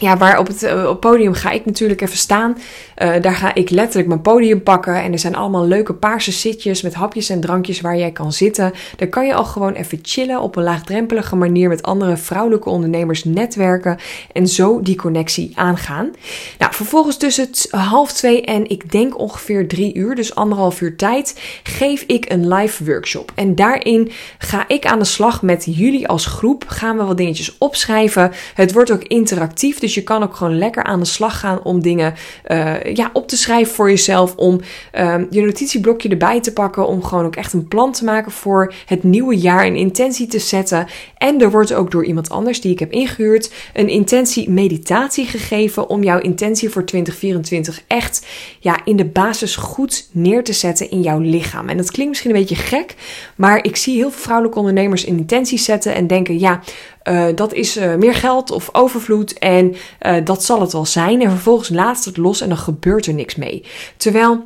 ja, 0.03 0.17
waar 0.17 0.39
op 0.39 0.47
het, 0.47 0.63
uh, 0.63 0.89
op 0.89 1.01
podium 1.01 1.33
ga 1.33 1.51
ik 1.51 1.65
natuurlijk 1.65 2.01
even 2.01 2.17
staan. 2.17 2.59
Uh, 3.03 3.15
daar 3.21 3.35
ga 3.35 3.55
ik 3.55 3.71
letterlijk 3.71 4.09
mijn 4.09 4.23
podium 4.23 4.63
pakken. 4.63 5.03
En 5.03 5.13
er 5.13 5.19
zijn 5.19 5.35
allemaal 5.35 5.67
leuke 5.67 5.95
paarse 5.95 6.33
zitjes 6.33 6.83
met 6.83 6.95
hapjes 6.95 7.29
en 7.29 7.41
drankjes 7.41 7.81
waar 7.81 7.97
jij 7.97 8.11
kan 8.11 8.33
zitten. 8.33 8.73
Daar 8.97 9.09
kan 9.09 9.27
je 9.27 9.35
al 9.35 9.45
gewoon 9.45 9.73
even 9.73 9.99
chillen 10.03 10.41
op 10.41 10.57
een 10.57 10.63
laagdrempelige 10.63 11.37
manier 11.37 11.69
met 11.69 11.83
andere 11.83 12.17
vrouwelijke 12.17 12.69
ondernemers 12.69 13.25
netwerken. 13.25 13.99
En 14.33 14.49
zo 14.49 14.81
die 14.81 14.97
connectie 14.97 15.53
aangaan. 15.55 16.11
Nou, 16.59 16.75
vervolgens 16.75 17.17
tussen 17.17 17.49
half 17.71 18.13
twee 18.13 18.43
en 18.43 18.71
ik 18.71 18.93
denk 18.93 19.19
ongeveer 19.19 19.69
drie 19.69 19.95
uur, 19.95 20.15
dus 20.15 20.35
anderhalf 20.35 20.81
uur 20.81 20.97
tijd, 20.97 21.41
geef 21.63 22.05
ik 22.07 22.31
een 22.31 22.49
live 22.49 22.85
workshop. 22.85 23.33
En 23.35 23.55
daarin 23.55 24.11
ga 24.39 24.65
ik 24.69 24.87
aan 24.87 24.99
de 24.99 25.05
slag 25.05 25.43
met 25.43 25.67
jullie 25.71 26.09
als 26.09 26.27
groep. 26.27 26.65
Gaan 26.67 26.97
we 26.97 27.05
wat 27.05 27.17
dingetjes 27.17 27.59
opschrijven. 27.59 28.33
Het 28.55 28.73
wordt 28.73 28.91
ook 28.91 29.03
interactief. 29.03 29.79
Dus 29.79 29.92
je 29.95 30.03
kan 30.03 30.23
ook 30.23 30.37
gewoon 30.37 30.59
lekker 30.59 30.83
aan 30.83 31.01
de 31.01 31.07
slag 31.07 31.41
gaan 31.41 31.63
om 31.63 31.83
dingen 31.83 32.15
uh, 32.47 32.83
ja, 32.83 33.11
op 33.13 33.29
te 33.29 33.37
schrijven 33.37 33.75
voor 33.75 33.91
jezelf. 33.91 34.37
Om 34.37 34.61
uh, 34.95 35.15
je 35.31 35.41
notitieblokje 35.41 36.09
erbij 36.09 36.41
te 36.41 36.53
pakken. 36.53 36.87
Om 36.87 37.05
gewoon 37.05 37.25
ook 37.25 37.37
echt 37.37 37.53
een 37.53 37.69
plan 37.69 37.93
te 37.93 38.05
maken 38.05 38.33
voor 38.33 38.75
het 38.87 39.03
nieuwe 39.03 39.37
jaar. 39.37 39.67
Een 39.67 39.77
intentie 39.77 40.27
te 40.27 40.39
zetten. 40.39 40.87
En 41.19 41.41
er 41.41 41.51
wordt 41.51 41.75
ook 41.75 41.91
door 41.91 42.05
iemand 42.05 42.31
anders 42.31 42.61
die 42.61 42.73
ik 42.73 42.79
heb 42.79 42.93
ingehuurd 42.93 43.53
een 43.75 43.89
intentie 43.89 44.51
meditatie 44.51 45.27
gegeven. 45.27 45.89
Om 45.89 46.03
jouw 46.03 46.19
intentie 46.19 46.71
voor 46.71 46.85
2024 46.85 47.83
echt 47.87 48.27
ja, 48.61 48.81
in 48.85 48.97
de 48.97 49.05
basis 49.05 49.57
goed 49.57 50.09
neer 50.13 50.45
te 50.45 50.53
zetten 50.53 50.91
in 50.91 51.03
jouw 51.03 51.19
lichaam. 51.19 51.69
En 51.69 51.77
dat 51.77 51.91
klinkt 51.91 52.11
misschien 52.11 52.35
een 52.35 52.41
beetje 52.41 52.57
gek. 52.57 52.95
Maar 53.37 53.65
ik 53.65 53.77
zie 53.77 53.97
heel 53.97 54.11
veel 54.11 54.21
vrouwelijke 54.21 54.59
ondernemers 54.59 55.07
een 55.07 55.19
intenties 55.19 55.65
zetten. 55.65 55.95
En 55.95 56.07
denken 56.07 56.39
ja, 56.39 56.61
uh, 57.09 57.27
dat 57.35 57.53
is 57.53 57.77
uh, 57.77 57.95
meer 57.95 58.15
geld 58.15 58.51
of 58.51 58.69
overvloed 58.73 59.39
en 59.39 59.75
uh, 60.07 60.17
dat 60.25 60.45
zal 60.45 60.61
het 60.61 60.73
wel 60.73 60.87
zijn. 60.87 61.23
En 61.23 61.31
vervolgens 61.31 61.69
laat 61.69 62.05
het 62.05 62.17
los 62.17 62.41
en 62.41 62.49
dan 62.49 62.59
gebeurt 62.59 63.07
er 63.07 63.15
niks 63.15 63.35
mee. 63.35 63.65
Terwijl 63.97 64.45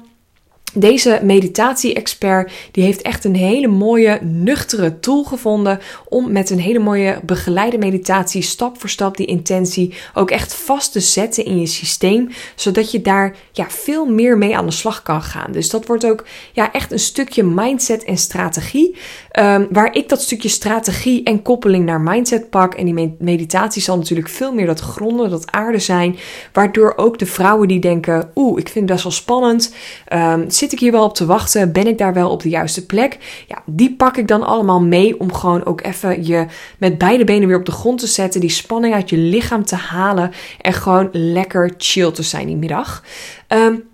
deze 0.79 1.20
meditatie-expert 1.23 2.53
die 2.73 2.85
heeft 2.85 3.03
echt 3.03 3.25
een 3.25 3.35
hele 3.35 3.67
mooie, 3.67 4.19
nuchtere 4.23 5.00
tool 5.00 5.25
gevonden 5.25 5.81
om 6.08 6.32
met 6.32 6.50
een 6.50 6.58
hele 6.58 6.79
mooie 6.79 7.20
begeleide 7.23 7.79
meditatie 7.79 8.43
stap 8.43 8.81
voor 8.81 8.88
stap 8.88 9.17
die 9.17 9.26
intentie 9.26 9.94
ook 10.14 10.31
echt 10.31 10.55
vast 10.55 10.93
te 10.93 11.00
zetten 11.00 11.44
in 11.44 11.61
je 11.61 11.67
systeem, 11.67 12.29
zodat 12.55 12.91
je 12.91 13.02
daar 13.02 13.37
ja, 13.52 13.70
veel 13.70 14.06
meer 14.06 14.38
mee 14.38 14.56
aan 14.56 14.67
de 14.67 14.73
slag 14.73 15.02
kan 15.02 15.23
gaan. 15.23 15.52
Dus 15.52 15.70
dat 15.70 15.87
wordt 15.87 16.06
ook 16.06 16.25
ja, 16.52 16.73
echt 16.73 16.93
een 16.93 16.99
stukje 16.99 17.43
mindset 17.43 18.05
en 18.05 18.19
strategie, 18.19 18.97
um, 19.38 19.67
waar 19.71 19.94
ik 19.94 20.09
dat 20.09 20.23
stukje 20.23 20.49
strategie 20.49 21.23
en 21.23 21.43
koppeling 21.43 21.85
naar 21.85 22.00
mindset 22.00 22.50
pak. 22.50 22.75
En 22.75 22.85
die 22.85 23.17
meditatie 23.19 23.83
zal 23.83 23.97
natuurlijk 23.97 24.29
veel 24.29 24.53
meer 24.53 24.67
dat 24.67 24.81
gronden, 24.81 25.31
dat 25.31 25.53
aarde 25.53 25.79
zijn, 25.79 26.17
waardoor 26.53 26.93
ook 26.97 27.19
de 27.19 27.27
vrouwen 27.27 27.69
die 27.69 27.81
denken, 27.81 28.31
oeh, 28.35 28.59
ik 28.59 28.69
vind 28.69 28.85
het 28.85 28.93
best 28.93 29.03
wel 29.03 29.12
spannend, 29.12 29.75
um, 30.12 30.44
Zit 30.49 30.73
ik 30.73 30.81
hier 30.81 30.93
wel 30.93 31.05
op 31.05 31.14
te 31.14 31.26
wachten? 31.26 31.73
Ben 31.73 31.87
ik 31.87 31.99
daar 31.99 32.14
wel 32.14 32.31
op 32.31 32.43
de 32.43 32.49
juiste 32.49 32.87
plek? 32.87 33.45
Ja, 33.49 33.62
die 33.66 33.95
pak 33.95 34.16
ik 34.16 34.28
dan 34.28 34.43
allemaal 34.43 34.81
mee 34.81 35.21
om 35.21 35.33
gewoon 35.33 35.64
ook 35.64 35.83
even 35.83 36.26
je 36.26 36.47
met 36.78 36.99
beide 36.99 37.25
benen 37.25 37.49
weer 37.49 37.59
op 37.59 37.64
de 37.64 37.73
grond 37.73 37.99
te 37.99 38.07
zetten. 38.07 38.40
Die 38.40 38.50
spanning 38.50 38.95
uit 38.95 39.11
je 39.11 39.16
lichaam 39.16 39.64
te 39.64 39.75
halen. 39.75 40.33
En 40.61 40.73
gewoon 40.73 41.09
lekker 41.12 41.75
chill 41.78 42.11
te 42.11 42.23
zijn 42.23 42.47
die 42.47 42.57
middag. 42.57 43.05
Um, 43.49 43.85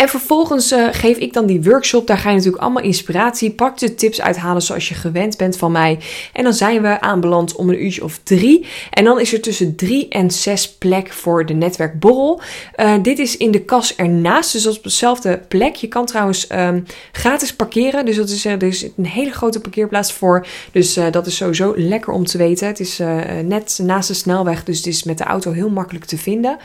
en 0.00 0.08
vervolgens 0.08 0.72
uh, 0.72 0.88
geef 0.90 1.16
ik 1.16 1.32
dan 1.32 1.46
die 1.46 1.62
workshop. 1.62 2.06
Daar 2.06 2.18
ga 2.18 2.28
je 2.28 2.36
natuurlijk 2.36 2.62
allemaal 2.62 2.82
inspiratie, 2.82 3.50
praktische 3.50 3.94
tips 3.94 4.20
uithalen 4.20 4.62
zoals 4.62 4.88
je 4.88 4.94
gewend 4.94 5.36
bent 5.36 5.56
van 5.56 5.72
mij. 5.72 5.98
En 6.32 6.44
dan 6.44 6.52
zijn 6.52 6.82
we 6.82 7.00
aanbeland 7.00 7.54
om 7.54 7.68
een 7.68 7.84
uurtje 7.84 8.04
of 8.04 8.20
drie. 8.22 8.66
En 8.90 9.04
dan 9.04 9.20
is 9.20 9.32
er 9.32 9.40
tussen 9.40 9.76
drie 9.76 10.08
en 10.08 10.30
zes 10.30 10.72
plek 10.74 11.12
voor 11.12 11.46
de 11.46 11.54
netwerkborrel. 11.54 12.40
Uh, 12.76 12.94
dit 13.02 13.18
is 13.18 13.36
in 13.36 13.50
de 13.50 13.60
kas 13.60 13.96
ernaast, 13.96 14.52
dus 14.52 14.66
op 14.66 14.82
dezelfde 14.82 15.40
plek. 15.48 15.74
Je 15.74 15.88
kan 15.88 16.06
trouwens 16.06 16.52
um, 16.52 16.84
gratis 17.12 17.54
parkeren, 17.54 18.04
dus 18.04 18.16
dat 18.16 18.28
is, 18.28 18.46
uh, 18.46 18.52
er 18.52 18.62
is 18.62 18.86
een 18.96 19.06
hele 19.06 19.30
grote 19.30 19.60
parkeerplaats 19.60 20.12
voor. 20.12 20.46
Dus 20.72 20.98
dat 21.10 21.26
is 21.26 21.36
sowieso 21.36 21.72
lekker 21.76 22.12
om 22.12 22.24
te 22.24 22.38
weten. 22.38 22.66
Het 22.66 22.80
is 22.80 23.00
net 23.44 23.78
naast 23.82 24.08
de 24.08 24.14
snelweg, 24.14 24.64
dus 24.64 24.76
het 24.76 24.86
is 24.86 25.02
met 25.02 25.18
de 25.18 25.24
auto 25.24 25.52
heel 25.52 25.70
makkelijk 25.70 26.04
te 26.04 26.18
vinden. 26.18 26.58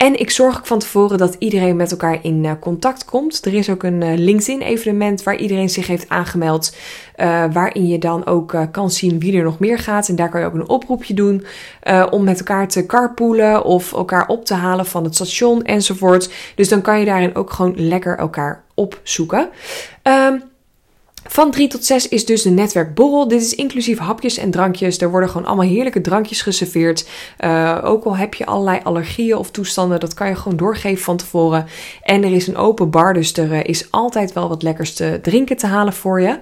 En 0.00 0.18
ik 0.18 0.30
zorg 0.30 0.58
ook 0.58 0.66
van 0.66 0.78
tevoren 0.78 1.18
dat 1.18 1.36
iedereen 1.38 1.76
met 1.76 1.90
elkaar 1.90 2.18
in 2.22 2.44
uh, 2.44 2.52
contact 2.60 3.04
komt. 3.04 3.44
Er 3.44 3.54
is 3.54 3.70
ook 3.70 3.82
een 3.82 4.00
uh, 4.00 4.16
LinkedIn-evenement 4.16 5.22
waar 5.22 5.36
iedereen 5.36 5.70
zich 5.70 5.86
heeft 5.86 6.08
aangemeld. 6.08 6.76
Uh, 7.16 7.44
waarin 7.52 7.86
je 7.86 7.98
dan 7.98 8.26
ook 8.26 8.56
kan 8.72 8.90
zien 8.90 9.18
wie 9.18 9.36
er 9.36 9.42
nog 9.42 9.58
meer 9.58 9.78
gaat. 9.78 10.08
En 10.08 10.16
daar 10.16 10.28
kan 10.28 10.40
je 10.40 10.46
ook 10.46 10.54
een 10.54 10.68
oproepje 10.68 11.14
doen 11.14 11.44
om 12.10 12.24
met 12.24 12.38
elkaar 12.38 12.68
te 12.68 12.86
carpoolen 12.86 13.64
of 13.64 13.92
elkaar 13.92 14.26
op 14.26 14.44
te 14.44 14.54
halen 14.54 14.86
van 14.86 15.04
het 15.04 15.14
station 15.14 15.64
enzovoort. 15.64 16.32
Dus 16.54 16.68
dan 16.68 16.80
kan 16.80 16.98
je 16.98 17.04
daarin 17.04 17.34
ook 17.34 17.50
gewoon 17.50 17.74
lekker 17.76 18.18
elkaar 18.18 18.62
opzoeken. 18.74 19.48
Um, 20.02 20.42
Van 21.26 21.50
3 21.50 21.68
tot 21.68 21.84
6 21.84 22.08
is 22.08 22.26
dus 22.26 22.42
de 22.42 22.50
netwerkborrel. 22.50 23.28
Dit 23.28 23.42
is 23.42 23.54
inclusief 23.54 23.98
hapjes 23.98 24.38
en 24.38 24.50
drankjes. 24.50 24.98
Er 24.98 25.10
worden 25.10 25.28
gewoon 25.28 25.46
allemaal 25.46 25.66
heerlijke 25.66 26.00
drankjes 26.00 26.42
geserveerd. 26.42 27.08
Uh, 27.40 27.78
ook 27.84 28.04
al 28.04 28.16
heb 28.16 28.34
je 28.34 28.46
allerlei 28.46 28.80
allergieën 28.82 29.36
of 29.36 29.50
toestanden, 29.50 30.00
dat 30.00 30.14
kan 30.14 30.28
je 30.28 30.34
gewoon 30.34 30.56
doorgeven 30.56 31.04
van 31.04 31.16
tevoren. 31.16 31.66
En 32.02 32.24
er 32.24 32.32
is 32.32 32.46
een 32.46 32.56
open 32.56 32.90
bar, 32.90 33.14
dus 33.14 33.32
er 33.32 33.52
uh, 33.52 33.64
is 33.64 33.90
altijd 33.90 34.32
wel 34.32 34.48
wat 34.48 34.62
lekkers 34.62 34.94
te 34.94 35.18
drinken 35.22 35.56
te 35.56 35.66
halen 35.66 35.92
voor 35.92 36.20
je. 36.20 36.38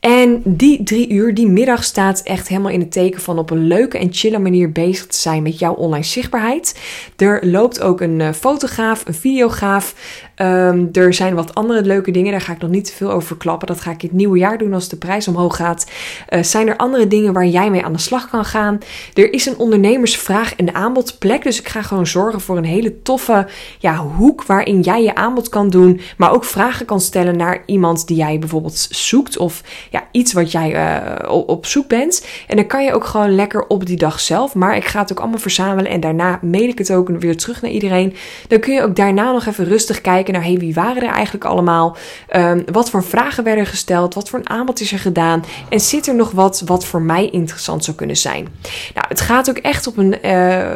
En 0.00 0.42
die 0.44 0.82
drie 0.82 1.10
uur, 1.10 1.34
die 1.34 1.48
middag, 1.48 1.84
staat 1.84 2.20
echt 2.20 2.48
helemaal 2.48 2.72
in 2.72 2.80
het 2.80 2.92
teken 2.92 3.20
van 3.20 3.38
op 3.38 3.50
een 3.50 3.66
leuke 3.66 3.98
en 3.98 4.08
chille 4.10 4.38
manier 4.38 4.72
bezig 4.72 5.06
te 5.06 5.16
zijn 5.16 5.42
met 5.42 5.58
jouw 5.58 5.74
online 5.74 6.04
zichtbaarheid. 6.04 6.78
Er 7.16 7.46
loopt 7.46 7.80
ook 7.80 8.00
een 8.00 8.20
uh, 8.20 8.32
fotograaf, 8.32 9.02
een 9.06 9.14
videograaf. 9.14 9.94
Um, 10.36 10.88
er 10.92 11.14
zijn 11.14 11.34
wat 11.34 11.54
andere 11.54 11.82
leuke 11.82 12.10
dingen, 12.10 12.30
daar 12.30 12.40
ga 12.40 12.52
ik 12.52 12.60
nog 12.60 12.70
niet 12.70 12.84
te 12.84 12.92
veel 12.92 13.10
over 13.10 13.26
verklappen. 13.26 13.66
Dat 13.66 13.80
ga 13.80 13.90
ik 13.90 14.02
in 14.02 14.08
het 14.08 14.18
nieuwe 14.18 14.38
jaar 14.38 14.58
doen 14.58 14.74
als 14.74 14.88
de 14.88 14.96
prijs 14.96 15.28
omhoog 15.28 15.56
gaat. 15.56 15.90
Uh, 16.28 16.42
zijn 16.42 16.68
er 16.68 16.76
andere 16.76 17.08
dingen 17.08 17.32
waar 17.32 17.46
jij 17.46 17.70
mee 17.70 17.84
aan 17.84 17.92
de 17.92 17.98
slag 17.98 18.30
kan 18.30 18.44
gaan? 18.44 18.78
Er 19.14 19.32
is 19.32 19.46
een 19.46 19.58
ondernemersvraag- 19.58 20.54
en 20.54 20.74
aanbodplek. 20.74 21.42
Dus 21.42 21.60
ik 21.60 21.68
ga 21.68 21.82
gewoon 21.82 22.06
zorgen 22.06 22.40
voor 22.40 22.56
een 22.56 22.64
hele 22.64 23.02
toffe 23.02 23.46
ja, 23.78 23.96
hoek 23.96 24.44
waarin 24.44 24.80
jij 24.80 25.02
je 25.02 25.14
aanbod 25.14 25.48
kan 25.48 25.70
doen. 25.70 26.00
Maar 26.16 26.32
ook 26.32 26.44
vragen 26.44 26.86
kan 26.86 27.00
stellen 27.00 27.36
naar 27.36 27.62
iemand 27.66 28.06
die 28.06 28.16
jij 28.16 28.38
bijvoorbeeld 28.38 28.88
zoekt. 28.90 29.36
Of 29.38 29.62
ja, 29.90 30.08
iets 30.12 30.32
wat 30.32 30.52
jij 30.52 30.74
uh, 30.74 31.44
op 31.46 31.66
zoek 31.66 31.88
bent. 31.88 32.26
En 32.46 32.56
dan 32.56 32.66
kan 32.66 32.84
je 32.84 32.92
ook 32.92 33.04
gewoon 33.04 33.34
lekker 33.34 33.66
op 33.66 33.86
die 33.86 33.96
dag 33.96 34.20
zelf. 34.20 34.54
Maar 34.54 34.76
ik 34.76 34.84
ga 34.84 35.00
het 35.00 35.12
ook 35.12 35.20
allemaal 35.20 35.38
verzamelen. 35.38 35.90
En 35.90 36.00
daarna 36.00 36.38
mail 36.42 36.68
ik 36.68 36.78
het 36.78 36.92
ook 36.92 37.08
weer 37.08 37.36
terug 37.36 37.62
naar 37.62 37.70
iedereen. 37.70 38.14
Dan 38.48 38.60
kun 38.60 38.74
je 38.74 38.82
ook 38.82 38.96
daarna 38.96 39.32
nog 39.32 39.46
even 39.46 39.64
rustig 39.64 40.00
kijken 40.00 40.32
naar 40.32 40.44
hey, 40.44 40.56
wie 40.58 40.74
waren 40.74 41.02
er 41.02 41.12
eigenlijk 41.12 41.44
allemaal? 41.44 41.96
Um, 42.36 42.64
wat 42.72 42.90
voor 42.90 43.04
vragen 43.04 43.44
werden 43.44 43.66
gesteld? 43.66 44.14
Wat 44.14 44.28
voor 44.28 44.38
een 44.38 44.48
aanbod 44.48 44.80
is 44.80 44.92
er 44.92 44.98
gedaan? 44.98 45.44
En 45.68 45.80
zit 45.80 46.06
er 46.06 46.14
nog 46.14 46.30
wat 46.30 46.62
wat 46.66 46.84
voor 46.84 47.02
mij 47.02 47.28
interessant 47.30 47.84
zou 47.84 47.96
kunnen 47.96 48.16
zijn? 48.16 48.48
Nou, 48.94 49.06
het 49.08 49.20
gaat 49.20 49.50
ook 49.50 49.56
echt 49.56 49.86
op 49.86 49.96
een 49.96 50.14
uh, 50.24 50.30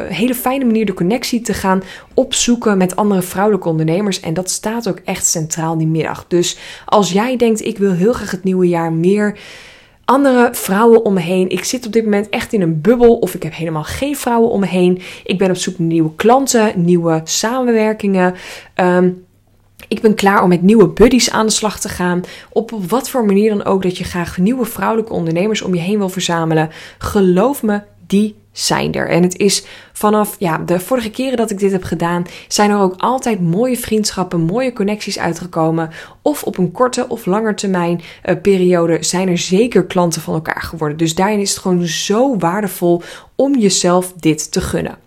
hele 0.07 0.35
fijne 0.35 0.65
manier 0.65 0.85
de 0.85 0.93
connectie 0.93 1.41
te 1.41 1.53
gaan 1.53 1.83
opzoeken 2.13 2.77
met 2.77 2.95
andere 2.95 3.21
vrouwelijke 3.21 3.69
ondernemers. 3.69 4.19
En 4.19 4.33
dat 4.33 4.49
staat 4.49 4.87
ook 4.87 4.99
echt 5.05 5.25
centraal 5.25 5.77
die 5.77 5.87
middag. 5.87 6.25
Dus 6.27 6.57
als 6.85 7.11
jij 7.11 7.37
denkt, 7.37 7.65
ik 7.65 7.77
wil 7.77 7.91
heel 7.91 8.13
graag 8.13 8.31
het 8.31 8.43
nieuwe 8.43 8.67
jaar 8.67 8.91
meer 9.09 9.37
andere 10.05 10.49
vrouwen 10.51 11.05
om 11.05 11.13
me 11.13 11.19
heen. 11.19 11.49
Ik 11.49 11.63
zit 11.63 11.85
op 11.85 11.91
dit 11.91 12.03
moment 12.03 12.29
echt 12.29 12.53
in 12.53 12.61
een 12.61 12.81
bubbel 12.81 13.15
of 13.15 13.33
ik 13.33 13.43
heb 13.43 13.55
helemaal 13.55 13.83
geen 13.83 14.15
vrouwen 14.15 14.49
om 14.49 14.59
me 14.59 14.67
heen. 14.67 15.01
Ik 15.23 15.37
ben 15.37 15.49
op 15.49 15.55
zoek 15.55 15.79
naar 15.79 15.87
nieuwe 15.87 16.15
klanten, 16.15 16.71
nieuwe 16.75 17.21
samenwerkingen. 17.23 18.35
Um, 18.75 19.25
ik 19.87 20.01
ben 20.01 20.15
klaar 20.15 20.43
om 20.43 20.49
met 20.49 20.61
nieuwe 20.61 20.87
buddies 20.87 21.31
aan 21.31 21.45
de 21.45 21.51
slag 21.51 21.79
te 21.79 21.89
gaan. 21.89 22.21
Op 22.49 22.71
wat 22.87 23.09
voor 23.09 23.25
manier 23.25 23.49
dan 23.49 23.65
ook 23.65 23.83
dat 23.83 23.97
je 23.97 24.03
graag 24.03 24.37
nieuwe 24.37 24.65
vrouwelijke 24.65 25.13
ondernemers 25.13 25.61
om 25.61 25.75
je 25.75 25.81
heen 25.81 25.97
wil 25.97 26.09
verzamelen. 26.09 26.69
Geloof 26.97 27.63
me, 27.63 27.81
die 28.07 28.35
zijn 28.53 28.93
er. 28.93 29.09
En 29.09 29.23
het 29.23 29.37
is 29.37 29.65
vanaf 29.93 30.35
ja, 30.39 30.57
de 30.57 30.79
vorige 30.79 31.09
keren 31.09 31.37
dat 31.37 31.51
ik 31.51 31.59
dit 31.59 31.71
heb 31.71 31.83
gedaan, 31.83 32.25
zijn 32.47 32.69
er 32.69 32.79
ook 32.79 32.93
altijd 32.97 33.41
mooie 33.41 33.77
vriendschappen, 33.77 34.41
mooie 34.41 34.73
connecties 34.73 35.19
uitgekomen. 35.19 35.89
Of 36.21 36.43
op 36.43 36.57
een 36.57 36.71
korte 36.71 37.07
of 37.07 37.25
langer 37.25 37.55
termijn 37.55 38.01
uh, 38.25 38.35
periode 38.41 38.97
zijn 39.03 39.29
er 39.29 39.37
zeker 39.37 39.85
klanten 39.85 40.21
van 40.21 40.33
elkaar 40.33 40.61
geworden. 40.61 40.97
Dus 40.97 41.15
daarin 41.15 41.39
is 41.39 41.49
het 41.49 41.59
gewoon 41.59 41.85
zo 41.85 42.37
waardevol 42.37 43.01
om 43.35 43.57
jezelf 43.57 44.13
dit 44.13 44.51
te 44.51 44.61
gunnen. 44.61 44.97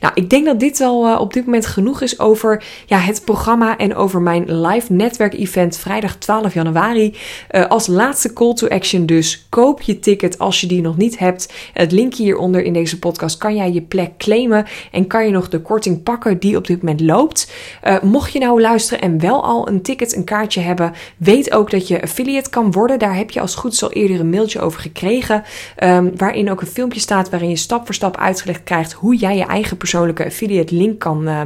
Nou, 0.00 0.14
ik 0.14 0.30
denk 0.30 0.44
dat 0.44 0.60
dit 0.60 0.80
al 0.80 1.08
uh, 1.08 1.20
op 1.20 1.32
dit 1.32 1.44
moment 1.44 1.66
genoeg 1.66 2.00
is 2.00 2.18
over 2.18 2.64
ja, 2.86 2.98
het 2.98 3.24
programma 3.24 3.76
en 3.76 3.94
over 3.94 4.20
mijn 4.20 4.60
live 4.60 4.92
netwerk-event 4.92 5.76
vrijdag 5.76 6.16
12 6.16 6.54
januari. 6.54 7.14
Uh, 7.50 7.66
als 7.66 7.86
laatste 7.86 8.32
call 8.32 8.54
to 8.54 8.68
action 8.68 9.06
dus, 9.06 9.46
koop 9.48 9.82
je 9.82 9.98
ticket 9.98 10.38
als 10.38 10.60
je 10.60 10.66
die 10.66 10.80
nog 10.80 10.96
niet 10.96 11.18
hebt. 11.18 11.52
Het 11.72 11.92
linkje 11.92 12.22
hieronder 12.22 12.62
in 12.62 12.72
deze 12.72 12.98
podcast 12.98 13.38
kan 13.38 13.56
jij 13.56 13.72
je 13.72 13.82
plek 13.82 14.16
claimen 14.18 14.66
en 14.92 15.06
kan 15.06 15.24
je 15.24 15.30
nog 15.30 15.48
de 15.48 15.60
korting 15.60 16.02
pakken 16.02 16.38
die 16.38 16.56
op 16.56 16.66
dit 16.66 16.82
moment 16.82 17.00
loopt. 17.00 17.52
Uh, 17.84 18.02
mocht 18.02 18.32
je 18.32 18.38
nou 18.38 18.60
luisteren 18.60 19.00
en 19.00 19.20
wel 19.20 19.44
al 19.44 19.68
een 19.68 19.82
ticket, 19.82 20.16
een 20.16 20.24
kaartje 20.24 20.60
hebben, 20.60 20.92
weet 21.16 21.52
ook 21.52 21.70
dat 21.70 21.88
je 21.88 22.02
affiliate 22.02 22.50
kan 22.50 22.72
worden. 22.72 22.98
Daar 22.98 23.16
heb 23.16 23.30
je 23.30 23.40
als 23.40 23.54
goed 23.54 23.82
al 23.82 23.92
eerder 23.92 24.20
een 24.20 24.30
mailtje 24.30 24.60
over 24.60 24.80
gekregen, 24.80 25.42
um, 25.82 26.12
waarin 26.16 26.50
ook 26.50 26.60
een 26.60 26.66
filmpje 26.66 27.00
staat 27.00 27.30
waarin 27.30 27.48
je 27.48 27.56
stap 27.56 27.84
voor 27.84 27.94
stap 27.94 28.16
uitgelegd 28.16 28.64
krijgt 28.64 28.92
hoe 28.92 29.16
jij 29.16 29.36
je 29.36 29.44
eigen 29.44 29.63
persoonlijke 29.76 30.24
affiliate 30.24 30.74
link 30.74 30.98
kan, 30.98 31.28
uh, 31.28 31.40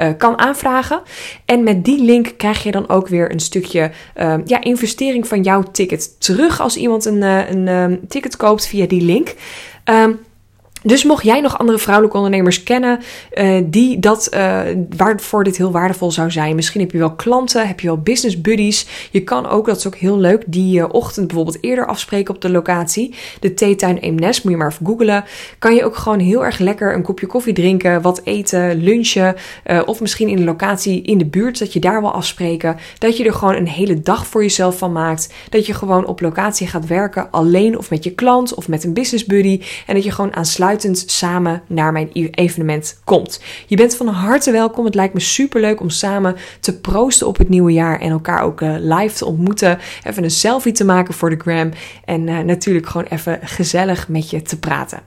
uh, 0.00 0.08
kan 0.18 0.38
aanvragen. 0.38 1.02
En 1.44 1.62
met 1.62 1.84
die 1.84 2.04
link 2.04 2.32
krijg 2.36 2.62
je 2.62 2.70
dan 2.70 2.88
ook 2.88 3.08
weer 3.08 3.32
een 3.32 3.40
stukje 3.40 3.90
uh, 4.16 4.34
ja, 4.44 4.60
investering 4.60 5.26
van 5.26 5.42
jouw 5.42 5.62
ticket 5.62 6.20
terug 6.20 6.60
als 6.60 6.76
iemand 6.76 7.04
een, 7.04 7.22
een 7.22 8.00
ticket 8.08 8.36
koopt 8.36 8.66
via 8.66 8.86
die 8.86 9.02
link. 9.02 9.34
Um, 9.84 10.18
dus 10.86 11.04
mocht 11.04 11.24
jij 11.24 11.40
nog 11.40 11.58
andere 11.58 11.78
vrouwelijke 11.78 12.16
ondernemers 12.16 12.62
kennen 12.62 13.00
uh, 13.34 13.62
die 13.64 13.98
dat, 13.98 14.30
uh, 14.34 14.60
waarvoor 14.96 15.44
dit 15.44 15.56
heel 15.56 15.70
waardevol 15.70 16.10
zou 16.10 16.30
zijn. 16.30 16.54
Misschien 16.54 16.80
heb 16.80 16.90
je 16.90 16.98
wel 16.98 17.14
klanten, 17.14 17.66
heb 17.66 17.80
je 17.80 17.86
wel 17.86 17.98
business 17.98 18.40
buddies. 18.40 19.08
Je 19.10 19.20
kan 19.20 19.46
ook, 19.46 19.66
dat 19.66 19.76
is 19.76 19.86
ook 19.86 19.96
heel 19.96 20.18
leuk, 20.18 20.42
die 20.46 20.78
uh, 20.78 20.84
ochtend 20.88 21.26
bijvoorbeeld 21.26 21.58
eerder 21.60 21.86
afspreken 21.86 22.34
op 22.34 22.40
de 22.40 22.50
locatie. 22.50 23.14
De 23.40 23.54
theetuin 23.54 23.98
Eemnes, 23.98 24.42
moet 24.42 24.52
je 24.52 24.58
maar 24.58 24.70
even 24.70 24.86
googlen. 24.86 25.24
Kan 25.58 25.74
je 25.74 25.84
ook 25.84 25.96
gewoon 25.96 26.18
heel 26.18 26.44
erg 26.44 26.58
lekker 26.58 26.94
een 26.94 27.02
kopje 27.02 27.26
koffie 27.26 27.54
drinken, 27.54 28.02
wat 28.02 28.20
eten, 28.24 28.82
lunchen. 28.82 29.36
of 29.86 30.00
misschien 30.00 30.28
in 30.28 30.36
de 30.36 30.44
locatie 30.44 31.02
in 31.02 31.18
de 31.18 31.26
buurt, 31.26 31.58
dat 31.58 31.72
je 31.72 31.80
daar 31.80 32.00
wel 32.00 32.12
afspreken. 32.12 32.76
Dat 32.98 33.16
je 33.16 33.24
er 33.24 33.34
gewoon 33.34 33.54
een 33.54 33.68
hele 33.68 34.00
dag 34.00 34.26
voor 34.26 34.42
jezelf 34.42 34.78
van 34.78 34.92
maakt. 34.92 35.32
Dat 35.48 35.66
je 35.66 35.74
gewoon 35.74 36.06
op 36.06 36.20
locatie 36.20 36.66
gaat 36.66 36.86
werken, 36.86 37.30
alleen 37.30 37.78
of 37.78 37.90
met 37.90 38.04
je 38.04 38.14
klant 38.14 38.54
of 38.54 38.68
met 38.68 38.84
een 38.84 38.92
business 38.92 39.24
buddy. 39.24 39.60
En 39.86 39.94
dat 39.94 40.04
je 40.04 40.10
gewoon 40.10 40.36
aansluit 40.36 40.73
samen 41.06 41.62
naar 41.66 41.92
mijn 41.92 42.08
evenement 42.12 43.00
komt. 43.04 43.40
Je 43.66 43.76
bent 43.76 43.96
van 43.96 44.08
harte 44.08 44.50
welkom. 44.50 44.84
Het 44.84 44.94
lijkt 44.94 45.14
me 45.14 45.20
super 45.20 45.60
leuk 45.60 45.80
om 45.80 45.90
samen 45.90 46.36
te 46.60 46.80
proosten 46.80 47.26
op 47.26 47.38
het 47.38 47.48
nieuwe 47.48 47.72
jaar 47.72 48.00
en 48.00 48.10
elkaar 48.10 48.42
ook 48.42 48.60
uh, 48.60 48.74
live 48.78 49.14
te 49.14 49.26
ontmoeten. 49.26 49.78
Even 50.02 50.24
een 50.24 50.30
selfie 50.30 50.72
te 50.72 50.84
maken 50.84 51.14
voor 51.14 51.30
de 51.30 51.40
gram 51.40 51.70
en 52.04 52.26
uh, 52.26 52.38
natuurlijk 52.38 52.86
gewoon 52.86 53.06
even 53.06 53.38
gezellig 53.42 54.08
met 54.08 54.30
je 54.30 54.42
te 54.42 54.58
praten. 54.58 55.00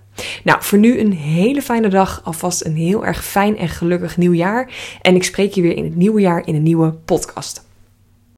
Nou, 0.43 0.63
voor 0.63 0.77
nu 0.77 1.00
een 1.00 1.13
hele 1.13 1.62
fijne 1.62 1.88
dag. 1.88 2.21
Alvast 2.24 2.65
een 2.65 2.75
heel 2.75 3.05
erg 3.05 3.25
fijn 3.25 3.57
en 3.57 3.69
gelukkig 3.69 4.17
nieuwjaar. 4.17 4.69
En 5.01 5.15
ik 5.15 5.24
spreek 5.24 5.53
je 5.53 5.62
weer 5.62 5.75
in 5.75 5.83
het 5.83 5.95
nieuwe 5.95 6.21
jaar 6.21 6.47
in 6.47 6.55
een 6.55 6.63
nieuwe 6.63 6.91
podcast. 6.91 7.66